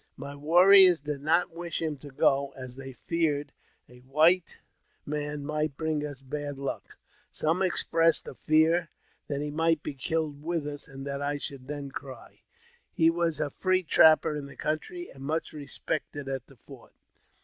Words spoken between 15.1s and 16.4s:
and much respected